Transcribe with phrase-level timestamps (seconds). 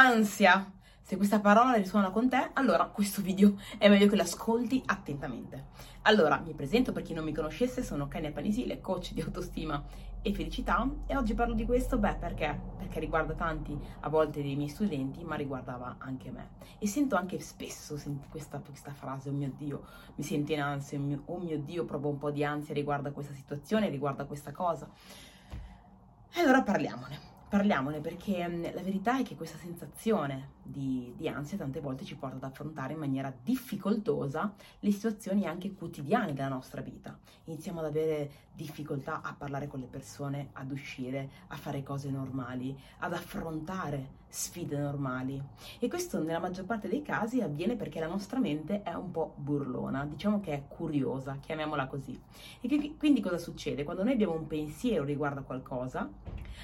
[0.00, 0.72] ansia.
[1.02, 5.66] Se questa parola risuona con te, allora questo video è meglio che l'ascolti attentamente.
[6.02, 9.84] Allora, mi presento per chi non mi conoscesse, sono Kenia Panisile, coach di autostima
[10.22, 12.58] e felicità e oggi parlo di questo, beh, perché?
[12.78, 16.50] Perché riguarda tanti a volte dei miei studenti, ma riguardava anche me.
[16.78, 19.82] E sento anche spesso questa, questa frase, oh mio Dio,
[20.14, 23.08] mi sento in ansia, oh mio, oh mio Dio, provo un po' di ansia riguardo
[23.08, 24.88] a questa situazione, riguardo a questa cosa.
[26.32, 31.58] E allora parliamone parliamone perché mm, la verità è che questa sensazione di, di, ansia
[31.58, 36.80] tante volte ci porta ad affrontare in maniera difficoltosa le situazioni anche quotidiane della nostra
[36.80, 37.18] vita.
[37.46, 42.78] Iniziamo ad avere difficoltà a parlare con le persone, ad uscire, a fare cose normali,
[42.98, 45.42] ad affrontare sfide normali.
[45.78, 49.34] E questo nella maggior parte dei casi avviene perché la nostra mente è un po'
[49.36, 52.18] burlona, diciamo che è curiosa, chiamiamola così.
[52.60, 53.84] E quindi cosa succede?
[53.84, 56.08] Quando noi abbiamo un pensiero riguardo a qualcosa,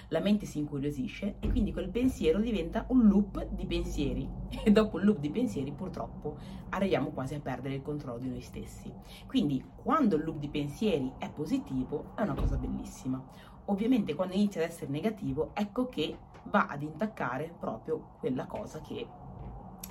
[0.09, 4.29] la mente si incuriosisce e quindi quel pensiero diventa un loop di pensieri
[4.63, 6.37] e dopo il loop di pensieri purtroppo
[6.71, 8.93] arriviamo quasi a perdere il controllo di noi stessi.
[9.27, 13.55] Quindi quando il loop di pensieri è positivo è una cosa bellissima.
[13.67, 19.07] Ovviamente quando inizia ad essere negativo ecco che va ad intaccare proprio quella cosa che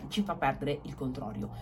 [0.07, 0.95] ci fa perdere il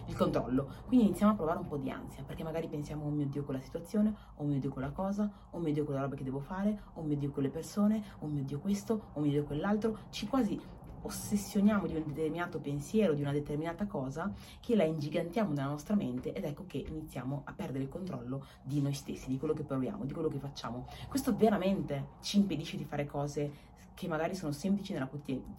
[0.08, 0.68] il controllo.
[0.88, 3.60] Quindi iniziamo a provare un po' di ansia, perché magari pensiamo, oh mio Dio, quella
[3.60, 7.02] situazione, oh mio Dio, quella cosa, oh mio Dio, quella roba che devo fare, oh
[7.02, 9.98] mio Dio, quelle persone, oh mio Dio, questo, oh mio Dio, quell'altro.
[10.10, 10.60] Ci quasi
[11.04, 16.34] ossessioniamo di un determinato pensiero, di una determinata cosa, che la ingigantiamo nella nostra mente
[16.34, 20.06] ed ecco che iniziamo a perdere il controllo di noi stessi, di quello che proviamo,
[20.06, 20.88] di quello che facciamo.
[21.08, 25.10] Questo veramente ci impedisce di fare cose che magari sono semplici nella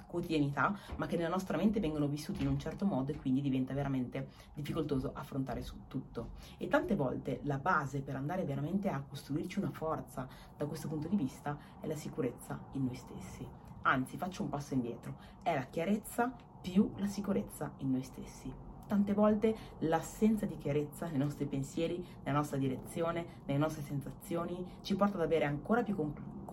[0.07, 3.75] quotidianità, ma che nella nostra mente vengono vissuti in un certo modo e quindi diventa
[3.75, 6.31] veramente difficoltoso affrontare su tutto.
[6.59, 10.27] E tante volte la base per andare veramente a costruirci una forza
[10.57, 13.47] da questo punto di vista è la sicurezza in noi stessi.
[13.83, 19.13] Anzi, faccio un passo indietro, è la chiarezza più la sicurezza in noi stessi tante
[19.13, 25.17] volte l'assenza di chiarezza nei nostri pensieri, nella nostra direzione, nelle nostre sensazioni, ci porta
[25.17, 25.95] ad avere ancora più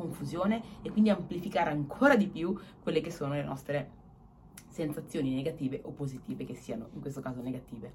[0.01, 3.99] confusione e quindi amplificare ancora di più quelle che sono le nostre
[4.69, 7.93] sensazioni negative o positive che siano, in questo caso negative.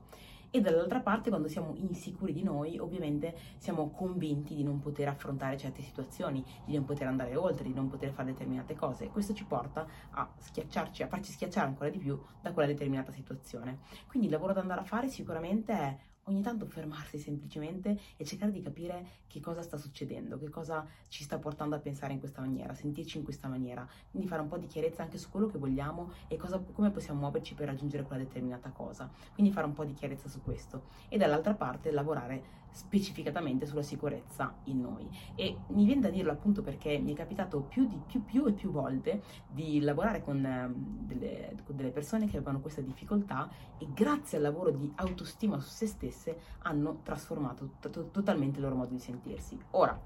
[0.51, 5.57] E dall'altra parte, quando siamo insicuri di noi, ovviamente siamo convinti di non poter affrontare
[5.57, 9.09] certe situazioni, di non poter andare oltre, di non poter fare determinate cose.
[9.09, 13.81] Questo ci porta a schiacciarci, a farci schiacciare ancora di più da quella determinata situazione.
[14.07, 15.97] Quindi il lavoro da andare a fare sicuramente è
[16.29, 21.23] ogni tanto fermarsi semplicemente e cercare di capire che cosa sta succedendo, che cosa ci
[21.23, 24.59] sta portando a pensare in questa maniera, sentirci in questa maniera, quindi fare un po'
[24.59, 28.23] di chiarezza anche su quello che vogliamo e cosa, come possiamo muoverci per raggiungere quella
[28.23, 30.85] determinata cosa, quindi fare un po' di chiarezza su questo.
[31.09, 36.61] E dall'altra parte lavorare specificatamente sulla sicurezza in noi e mi viene da dirlo appunto
[36.61, 40.75] perché mi è capitato più, di, più, più e più volte di lavorare con ehm,
[41.07, 43.49] delle, con delle persone che avevano questa difficoltà
[43.79, 48.77] e grazie al lavoro di autostima su se stesse hanno trasformato to- totalmente il loro
[48.77, 49.59] modo di sentirsi.
[49.71, 49.99] Ora,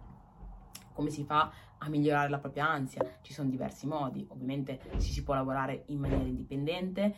[0.92, 3.02] come si fa a migliorare la propria ansia?
[3.22, 7.14] Ci sono diversi modi, ovviamente ci si può lavorare in maniera indipendente,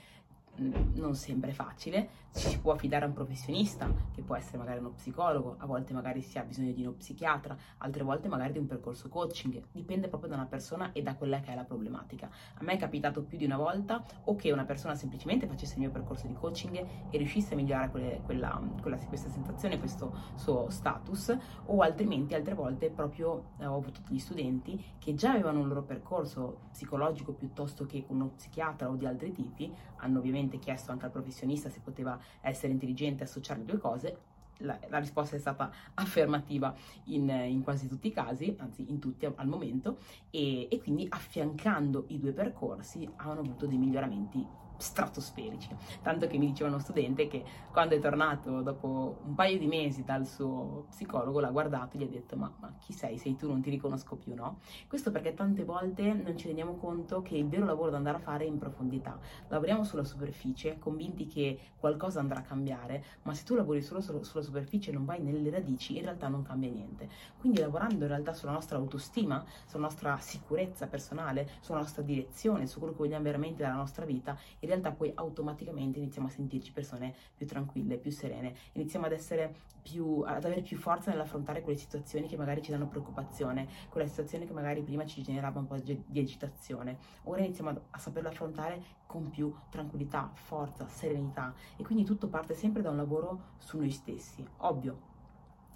[0.56, 4.90] non sempre facile, ci si può affidare a un professionista, che può essere magari uno
[4.90, 8.66] psicologo, a volte magari si ha bisogno di uno psichiatra, altre volte magari di un
[8.66, 12.30] percorso coaching, dipende proprio da una persona e da quella che è la problematica.
[12.54, 15.80] A me è capitato più di una volta o che una persona semplicemente facesse il
[15.80, 20.68] mio percorso di coaching e riuscisse a migliorare quelle, quella, quella, questa sensazione, questo suo
[20.70, 21.36] status,
[21.66, 25.82] o altrimenti altre volte proprio eh, ho avuto degli studenti che già avevano un loro
[25.82, 31.06] percorso psicologico piuttosto che uno psichiatra o di altri tipi, hanno ovviamente ovviamente chiesto anche
[31.06, 34.18] al professionista se poteva essere intelligente associare le due cose,
[34.58, 39.24] la, la, risposta è stata affermativa in, in, quasi tutti i casi, anzi in tutti
[39.26, 39.98] al momento,
[40.30, 44.46] e, e quindi affiancando i due percorsi hanno avuto dei miglioramenti
[44.76, 45.68] stratosferici.
[46.02, 50.04] Tanto che mi diceva uno studente che quando è tornato dopo un paio di mesi
[50.04, 53.18] dal suo psicologo l'ha guardato e gli ha detto ma, ma chi sei?
[53.18, 53.48] Sei tu?
[53.48, 54.58] Non ti riconosco più, no?
[54.88, 58.20] Questo perché tante volte non ci rendiamo conto che il vero lavoro da andare a
[58.20, 59.18] fare è in profondità.
[59.48, 64.22] Lavoriamo sulla superficie, convinti che qualcosa andrà a cambiare, ma se tu lavori solo, solo
[64.22, 67.08] sulla superficie e non vai nelle radici, in realtà non cambia niente.
[67.38, 72.78] Quindi lavorando in realtà sulla nostra autostima, sulla nostra sicurezza personale, sulla nostra direzione, su
[72.78, 77.46] quello che vogliamo veramente dalla nostra vita, in poi automaticamente iniziamo a sentirci persone più
[77.46, 82.36] tranquille, più serene, iniziamo ad essere più, ad avere più forza nell'affrontare quelle situazioni che
[82.36, 86.98] magari ci danno preoccupazione, quelle situazioni che magari prima ci generava un po' di agitazione.
[87.24, 92.54] Ora iniziamo a, a saperlo affrontare con più tranquillità, forza, serenità e quindi tutto parte
[92.54, 94.46] sempre da un lavoro su noi stessi.
[94.58, 95.10] Ovvio,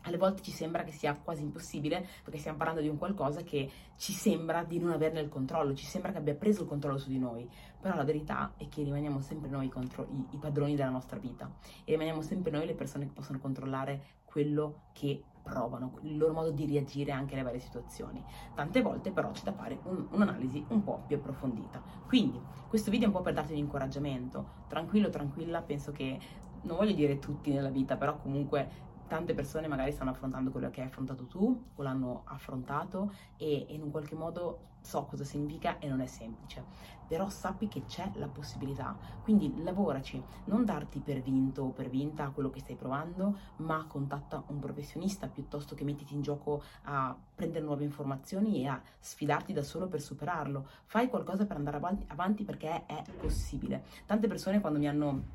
[0.06, 3.70] alle volte ci sembra che sia quasi impossibile perché stiamo parlando di un qualcosa che
[3.97, 7.08] ci sembra di non averne il controllo, ci sembra che abbia preso il controllo su
[7.08, 7.49] di noi,
[7.81, 11.50] però la verità è che rimaniamo sempre noi contro i, i padroni della nostra vita
[11.85, 16.50] e rimaniamo sempre noi le persone che possono controllare quello che provano, il loro modo
[16.50, 18.23] di reagire anche alle varie situazioni.
[18.55, 21.81] Tante volte però c'è da fare un, un'analisi un po' più approfondita.
[22.06, 26.19] Quindi questo video è un po' per darti un incoraggiamento, tranquillo, tranquilla, penso che
[26.62, 28.69] non voglio dire tutti nella vita, però comunque
[29.06, 33.82] tante persone magari stanno affrontando quello che hai affrontato tu o l'hanno affrontato e, in
[33.82, 36.64] un qualche modo so cosa significa e non è semplice,
[37.08, 42.29] però sappi che c'è la possibilità, quindi lavoraci, non darti per vinto o per vinta
[42.31, 47.64] quello che stai provando, ma contatta un professionista piuttosto che mettiti in gioco a prendere
[47.64, 52.44] nuove informazioni e a sfidarti da solo per superarlo, fai qualcosa per andare avanti, avanti
[52.44, 53.85] perché è possibile.
[54.06, 55.35] Tante persone quando mi hanno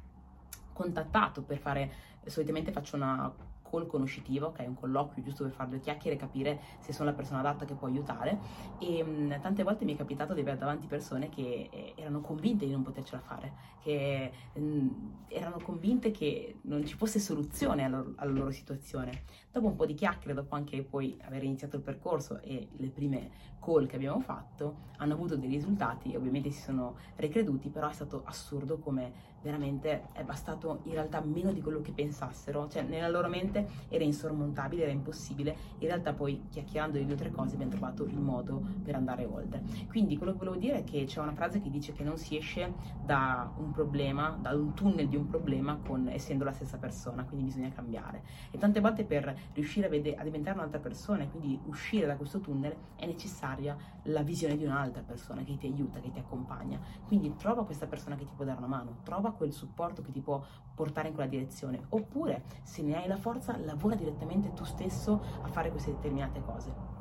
[0.72, 1.92] contattato per fare,
[2.26, 3.32] solitamente faccio una
[3.72, 7.16] call conoscitivo, ok, un colloquio giusto per fare due chiacchiere e capire se sono la
[7.16, 8.38] persona adatta che può aiutare
[8.80, 12.66] e mh, tante volte mi è capitato di avere davanti persone che eh, erano convinte
[12.66, 14.88] di non potercela fare, che mh,
[15.30, 19.24] erano convinte che non ci fosse soluzione alla, alla, loro situazione.
[19.52, 23.30] Dopo un po' di chiacchiere, dopo anche poi aver iniziato il percorso e le prime
[23.60, 28.24] call che abbiamo fatto, hanno avuto dei risultati, ovviamente si sono ricreduti, però è stato
[28.26, 33.28] assurdo come veramente è bastato in realtà meno di quello che pensassero, cioè nella loro
[33.28, 37.72] mente era insormontabile, era impossibile, in realtà poi chiacchierando di due o tre cose abbiamo
[37.72, 39.62] trovato il modo per andare oltre.
[39.88, 42.38] Quindi quello che volevo dire è che c'è una frase che dice che non si
[42.38, 42.74] esce
[43.04, 47.46] da un problema, da un tunnel di un problema con, essendo la stessa persona, quindi
[47.46, 48.24] bisogna cambiare.
[48.52, 52.16] E tante volte per riuscire a, vede, a diventare un'altra persona e quindi uscire da
[52.16, 56.80] questo tunnel è necessaria la visione di un'altra persona che ti aiuta, che ti accompagna.
[57.06, 60.22] Quindi trova questa persona che ti può dare una mano, trova quel supporto che ti
[60.22, 60.44] può
[60.74, 65.48] portare in quella direzione, oppure se ne hai la forza, lavora direttamente tu stesso a
[65.48, 67.00] fare queste determinate cose.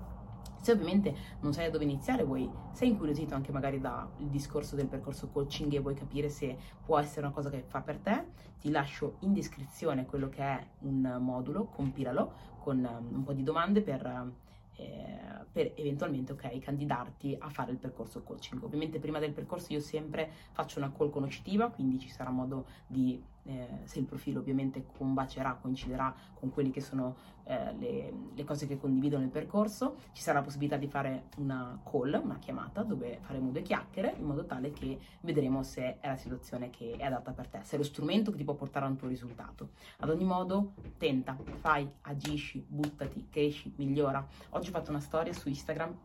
[0.61, 4.89] Se ovviamente non sai da dove iniziare, vuoi, sei incuriosito anche magari dal discorso del
[4.89, 6.55] percorso coaching e vuoi capire se
[6.85, 8.27] può essere una cosa che fa per te,
[8.61, 13.43] ti lascio in descrizione quello che è un modulo, compilalo con um, un po' di
[13.43, 14.33] domande per
[14.77, 15.19] eh,
[15.51, 18.63] per eventualmente ok candidarti a fare il percorso coaching.
[18.63, 23.23] Ovviamente prima del percorso io sempre faccio una call conoscitiva, quindi ci sarà modo di
[23.45, 28.67] eh, se il profilo ovviamente combacerà, coinciderà con quelle che sono eh, le, le, cose
[28.67, 33.19] che condivido nel percorso, ci sarà la possibilità di fare una call, una chiamata dove
[33.23, 37.33] faremo due chiacchiere in modo tale che vedremo se è la situazione che è adatta
[37.33, 39.71] per te, se è lo strumento che ti può portare a un tuo risultato.
[39.99, 44.25] Ad ogni modo, tenta, fai, agisci, buttati, cresci, migliora.
[44.51, 45.97] Oggi ho fatto una storia su Instagram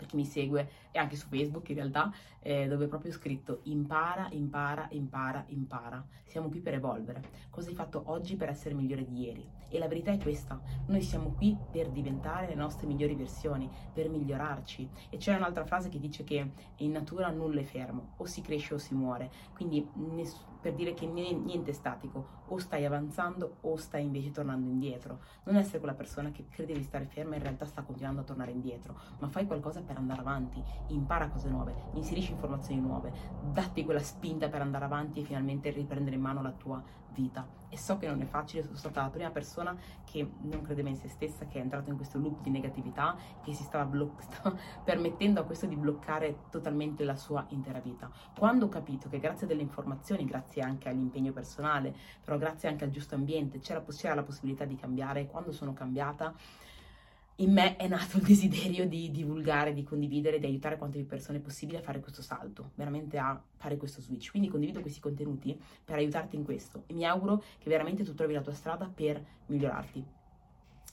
[0.00, 3.60] per chi mi segue e anche su Facebook in realtà, eh, dove è proprio scritto
[3.64, 6.04] impara, impara, impara, impara.
[6.24, 7.22] Siamo qui per evolvere.
[7.50, 9.46] Cosa hai fatto oggi per essere migliore di ieri?
[9.68, 14.08] E la verità è questa, noi siamo qui per diventare le nostre migliori versioni, per
[14.08, 14.88] migliorarci.
[15.10, 18.74] E c'è un'altra frase che dice che in natura nulla è fermo, o si cresce
[18.74, 19.30] o si muore.
[19.54, 24.68] Quindi ness- per dire che niente è statico, o stai avanzando o stai invece tornando
[24.68, 25.20] indietro.
[25.44, 28.24] Non essere quella persona che crede di stare ferma e in realtà sta continuando a
[28.24, 33.12] tornare indietro, ma fai qualcosa per andare avanti, impara cose nuove, inserisci informazioni nuove,
[33.52, 36.82] datti quella spinta per andare avanti e finalmente riprendere in mano la tua
[37.12, 37.58] vita.
[37.72, 40.96] E so che non è facile, sono stata la prima persona che non credeva in
[40.96, 44.56] se stessa, che è entrata in questo loop di negatività, che si stava, bloc- stava
[44.82, 48.10] permettendo a questo di bloccare totalmente la sua intera vita.
[48.36, 52.90] Quando ho capito che grazie alle informazioni, grazie anche all'impegno personale, però grazie anche al
[52.90, 56.34] giusto ambiente, c'era, c'era la possibilità di cambiare, quando sono cambiata,
[57.36, 61.38] in me è nato il desiderio di divulgare, di condividere, di aiutare quante più persone
[61.38, 64.30] possibile a fare questo salto, veramente a fare questo switch.
[64.30, 68.34] Quindi condivido questi contenuti per aiutarti in questo e mi auguro che veramente tu trovi
[68.34, 70.19] la tua strada per migliorarti.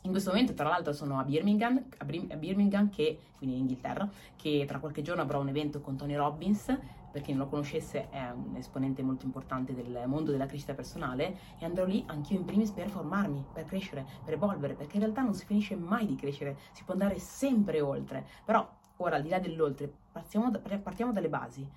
[0.07, 4.63] In questo momento, tra l'altro, sono a Birmingham, a Birmingham che, quindi in Inghilterra, che
[4.65, 6.73] tra qualche giorno avrò un evento con Tony Robbins
[7.11, 11.37] per chi non lo conoscesse è un esponente molto importante del mondo della crescita personale
[11.59, 15.23] e andrò lì anch'io in primis per formarmi, per crescere, per evolvere, perché in realtà
[15.23, 18.25] non si finisce mai di crescere, si può andare sempre oltre.
[18.45, 18.65] Però
[18.97, 21.67] ora al di là dell'oltre, partiamo, da, partiamo dalle basi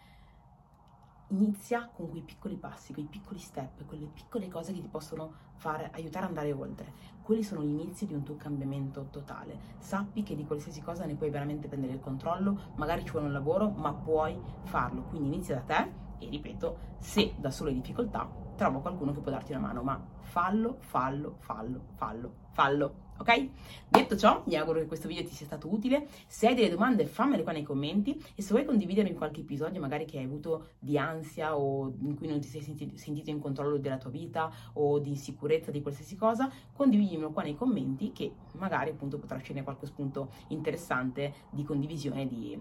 [1.31, 5.91] inizia con quei piccoli passi, quei piccoli step, quelle piccole cose che ti possono fare,
[5.93, 6.93] aiutare ad andare oltre.
[7.23, 9.59] Quelli sono gli inizi di un tuo cambiamento totale.
[9.79, 13.33] Sappi che di qualsiasi cosa ne puoi veramente prendere il controllo, magari ci vuole un
[13.33, 15.03] lavoro, ma puoi farlo.
[15.03, 19.31] Quindi inizia da te e ripeto, se da solo hai difficoltà, trova qualcuno che può
[19.31, 23.09] darti una mano, ma fallo, fallo, fallo, fallo, fallo.
[23.21, 23.49] Ok?
[23.89, 26.07] Detto ciò, mi auguro che questo video ti sia stato utile.
[26.27, 30.07] Se hai delle domande, fammele qua nei commenti e se vuoi condividermi qualche episodio magari
[30.07, 33.77] che hai avuto di ansia o in cui non ti sei sentito, sentito in controllo
[33.77, 38.91] della tua vita o di insicurezza di qualsiasi cosa, condividimelo qua nei commenti che magari
[38.91, 42.59] appunto potrà scendere qualche spunto interessante di condivisione di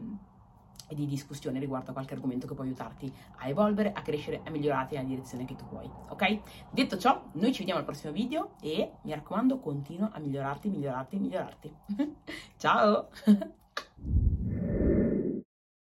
[0.89, 4.49] e di discussione riguardo a qualche argomento che può aiutarti a evolvere, a crescere, a
[4.49, 6.39] migliorarti nella direzione che tu vuoi, ok?
[6.71, 11.17] Detto ciò, noi ci vediamo al prossimo video e mi raccomando, continua a migliorarti, migliorarti,
[11.17, 11.75] migliorarti.
[12.57, 13.07] Ciao!